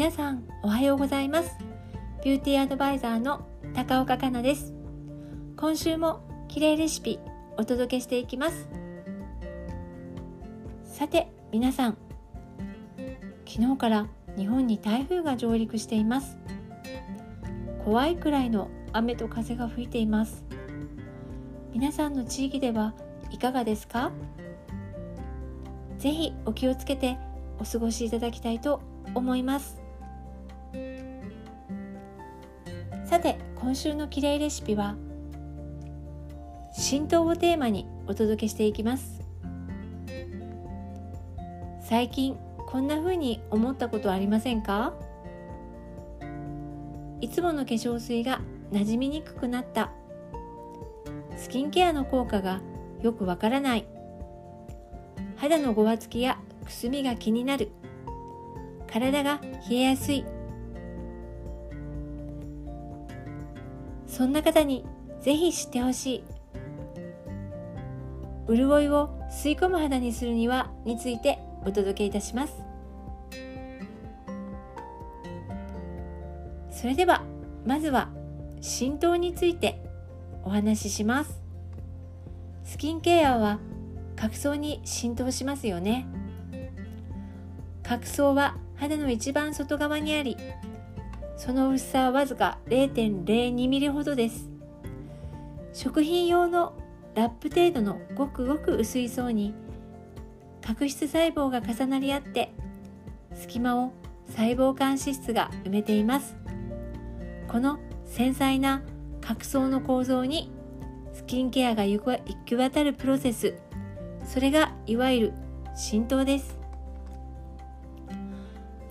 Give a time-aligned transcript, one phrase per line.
[0.00, 1.58] 皆さんおはようございます。
[2.24, 4.72] ビューティーアドバイザーの高岡香奈です。
[5.58, 7.18] 今週も綺麗レシピ
[7.58, 8.70] お届けしていきます。
[10.84, 11.98] さて皆さん
[13.46, 14.06] 昨日から
[14.38, 16.38] 日本に台風が上陸しています。
[17.84, 20.46] 怖いくらいの雨と風が吹いています。
[21.74, 22.94] 皆さんの地域では
[23.30, 24.12] いかがですか？
[25.98, 27.18] ぜひお気をつけて
[27.58, 28.80] お過ごしいただきたいと
[29.14, 29.78] 思います。
[33.10, 34.94] さて今週のきれいレシピは
[36.72, 39.20] 浸透をテーマにお届けしていきます。
[41.82, 42.36] 最近
[42.68, 44.94] こんな風に思ったことありませんか？
[47.20, 49.90] いつもの化粧水が馴染みにくくなった。
[51.36, 52.60] スキンケアの効果が
[53.02, 53.88] よくわからない。
[55.34, 57.72] 肌のごわつきやくすみが気になる。
[58.86, 60.24] 体が冷えやすい。
[64.20, 64.84] そんな方に
[65.22, 66.24] ぜひ知ってほしい。
[68.54, 72.52] 潤いを吸い込む肌にするにはについてお届けいたします。
[76.70, 77.22] それでは
[77.64, 78.10] まずは
[78.60, 79.82] 浸透について
[80.44, 81.40] お話しします。
[82.62, 83.58] スキンケアは
[84.16, 86.06] 角層に浸透しますよね。
[87.82, 90.36] 角層は肌の一番外側にあり
[91.40, 94.50] その薄さはわずか 0.02mm ほどです。
[95.72, 96.74] 食品用の
[97.14, 99.54] ラップ程度のごくごく薄い層に
[100.60, 102.52] 角質細胞が重なり合って
[103.32, 103.94] 隙間を
[104.26, 106.36] 細胞間脂質が埋めています。
[107.48, 108.82] この繊細な
[109.22, 110.52] 角層の構造に
[111.14, 112.02] スキンケアが行
[112.44, 113.54] き渡るプロセス
[114.26, 115.32] それがいわゆる
[115.74, 116.58] 浸透です。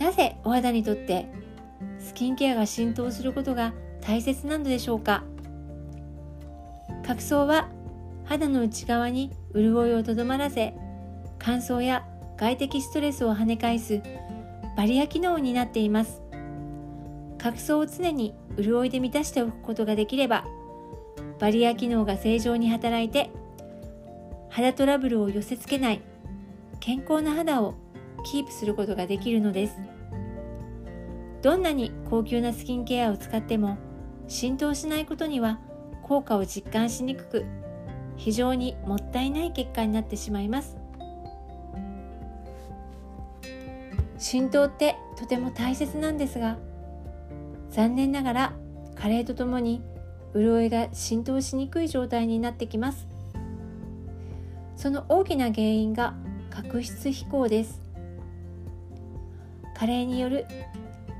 [0.00, 1.30] なぜお肌にとって
[1.98, 5.24] スキンケアが浸透することが大切なのでしょうか？
[7.06, 7.68] 角層は
[8.24, 10.74] 肌の内側に潤いをとどまらせ
[11.38, 12.06] 乾燥や
[12.36, 14.02] 外的ストレスを跳ね返す
[14.76, 16.22] バリア機能になっています。
[17.38, 20.44] 角層を常に潤いで満たしておくことができれば
[21.38, 23.30] バリア機能が正常に働いて
[24.50, 26.02] 肌トラブルを寄せつけない
[26.80, 27.74] 健康な肌を
[28.24, 29.76] キープすることができるのです。
[31.42, 33.78] どんなに高級なスキンケアを使っても
[34.26, 35.60] 浸透しないことには
[36.02, 37.44] 効果を実感しにくく
[38.16, 40.76] 非常にもったいない結果になってしまいます。
[44.18, 46.58] 浸透ってとても大切なんですが
[47.70, 48.52] 残念ながら
[48.96, 49.80] 加齢とともに
[50.34, 53.06] 潤いが浸透しにくい状態になってきます。
[54.76, 56.14] その大きな原因が
[56.50, 57.80] 角質飛行です。
[59.76, 60.46] 加齢による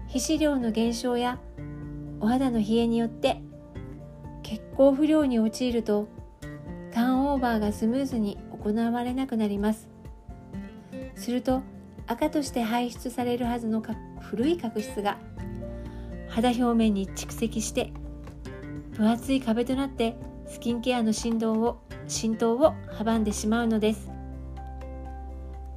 [0.09, 1.39] 皮脂量の減少や
[2.21, 3.43] お肌の冷えによって
[4.43, 6.09] 血行不良に陥ると
[6.93, 9.87] ターンオーバーがスムーズに行われなくなります。
[11.15, 11.63] すると
[12.07, 13.83] 赤として排出されるはずの
[14.19, 15.19] 古い角質が
[16.29, 17.93] 肌表面に蓄積して
[18.93, 24.11] 分厚い壁となってスキンケアの振動を浸透を阻んでしまうのです。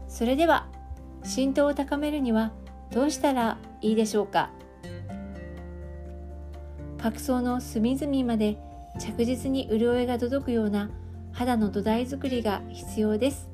[0.08, 0.68] それでは
[1.24, 2.54] 浸透を高めるには
[2.92, 4.50] どうしたらいいでしょうか？
[6.98, 8.58] 角層の隅々まで
[9.00, 10.92] 着実に潤いが届くような
[11.32, 13.50] 肌の土台作りが必要です。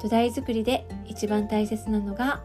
[0.00, 2.42] 土台作りで一番大切なのが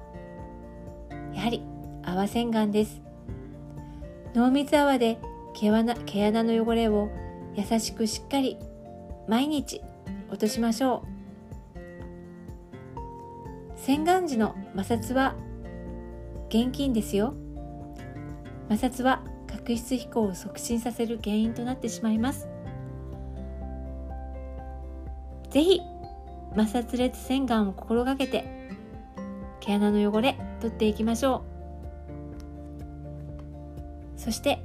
[1.34, 1.64] やはり
[2.04, 3.02] 泡洗顔です。
[4.34, 5.18] 濃密泡で
[5.54, 7.10] 毛穴毛穴の汚れを
[7.56, 8.58] 優しくしっかり
[9.28, 9.82] 毎日
[10.30, 11.08] 落としましょう。
[13.78, 15.36] 洗顔時の摩擦は
[16.54, 17.34] 現金ですよ。
[18.70, 22.48] 摩擦は角質飛行を促進させる原因となってしまいます。
[25.50, 25.82] ぜひ
[26.56, 28.70] 摩擦裂洗顔を心がけて
[29.62, 31.44] 毛穴の汚れ取っていきましょ
[34.18, 34.20] う。
[34.20, 34.62] そして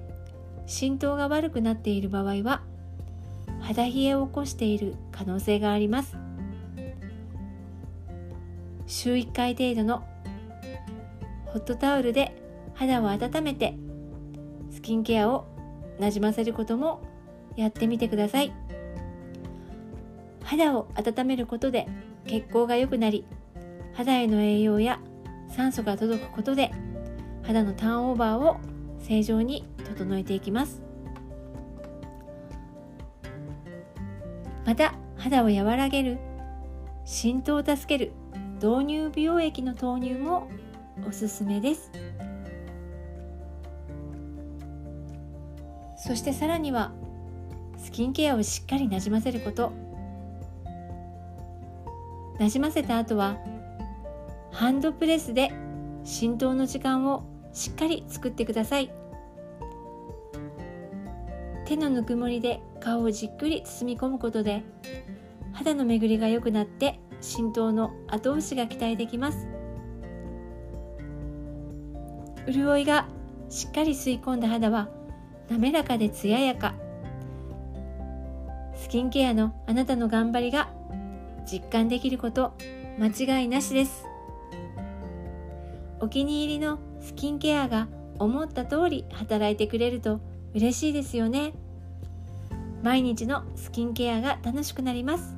[0.66, 2.60] 浸透が悪くなっている場合は
[3.62, 6.18] 肌冷えを起こしている可能性があります。
[8.86, 10.04] 週1回程度の
[11.52, 12.34] ホットタオルで
[12.74, 13.74] 肌を温めて
[14.70, 15.46] スキンケアを
[15.98, 17.02] なじませることも
[17.56, 18.52] やってみてください。
[20.44, 21.86] 肌を温めることで
[22.26, 23.26] 血行が良くなり
[23.94, 25.00] 肌への栄養や
[25.48, 26.70] 酸素が届くことで
[27.42, 28.58] 肌のターンオーバーを
[29.00, 30.82] 正常に整えていきます。
[34.64, 36.18] また肌を和らげる
[37.04, 38.12] 浸透を助ける
[38.56, 40.48] 導入美容液の投入も
[41.06, 41.90] おすすめです。
[45.96, 46.92] そしてさらには
[47.76, 49.72] スキンケアをしっかりなじませること。
[52.38, 53.36] なじませた後は
[54.52, 55.52] ハンドプレスで
[56.04, 58.90] 浸透の時間をしっかり作ってください。
[61.66, 64.62] 手のぬくもりで顔をじっくり包み込むことで
[65.52, 69.57] 肌の巡りが良くなって浸透の後押しが期待できます。
[72.50, 73.06] 潤いが
[73.50, 74.88] しっかり吸い込んだ肌は
[75.50, 76.74] 滑らかで艶やか。
[78.74, 80.68] スキンケアのあなたの頑張りが
[81.50, 82.54] 実感できること
[82.98, 84.04] 間違いなしです。
[86.00, 90.20] お気に入りのスキンケアが思った通り働いてくれると
[90.54, 91.52] 嬉しいですよね。
[92.82, 95.36] 毎日のスキンケアが楽しくなります。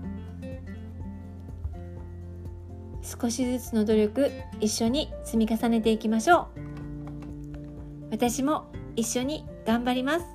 [3.02, 4.30] 少しずつの努力
[4.60, 6.79] 一緒に積み重ねていきましょう。
[8.10, 8.66] 私も
[8.96, 10.26] 一緒に頑張ります。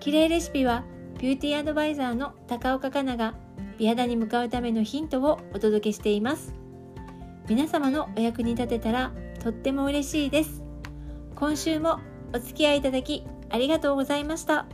[0.00, 0.84] 綺麗レシピは
[1.18, 3.34] ビューティーアドバイザーの高岡香奈が
[3.78, 6.54] 美肌に向かうためのヒントをお届けしています。
[7.48, 10.62] 皆様のお役に立てたらとっても嬉しいです。
[11.34, 12.00] 今週も
[12.32, 14.66] お付き合いいただきありがとうございました。